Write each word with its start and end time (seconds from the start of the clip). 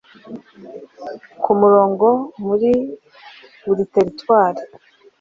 ku 1.43 1.51
murongo 1.61 2.07
muri 2.45 2.71
buri 3.65 3.83
territwari 3.93 4.61